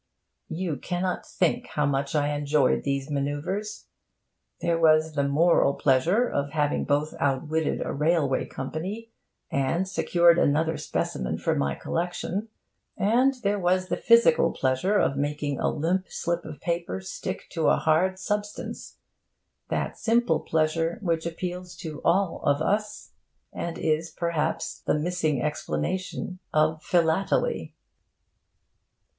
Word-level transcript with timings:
You 0.49 0.77
cannot 0.77 1.27
think 1.27 1.67
how 1.67 1.85
much 1.85 2.15
I 2.15 2.33
enjoyed 2.35 2.81
these 2.81 3.11
manoeuvres. 3.11 3.85
There 4.59 4.79
was 4.79 5.13
the 5.13 5.21
moral 5.27 5.75
pleasure 5.75 6.27
of 6.27 6.53
having 6.53 6.85
both 6.85 7.13
outwitted 7.19 7.83
a 7.85 7.93
railway 7.93 8.47
company 8.47 9.11
and 9.51 9.87
secured 9.87 10.39
another 10.39 10.75
specimen 10.77 11.37
for 11.37 11.53
my 11.55 11.75
collection; 11.75 12.49
and 12.97 13.35
there 13.43 13.59
was 13.59 13.89
the 13.89 13.95
physical 13.95 14.51
pleasure 14.53 14.97
of 14.97 15.17
making 15.17 15.59
a 15.59 15.69
limp 15.69 16.09
slip 16.09 16.45
of 16.45 16.59
paper 16.59 16.99
stick 16.99 17.45
to 17.51 17.67
a 17.67 17.75
hard 17.77 18.17
substance 18.17 18.97
that 19.69 19.99
simple 19.99 20.39
pleasure 20.39 20.97
which 21.03 21.27
appeals 21.27 21.75
to 21.75 22.01
all 22.03 22.41
of 22.41 22.59
us 22.59 23.11
and 23.53 23.77
is, 23.77 24.09
perhaps, 24.09 24.79
the 24.79 24.95
missing 24.97 25.43
explanation 25.43 26.39
of 26.51 26.81
philately. 26.81 27.75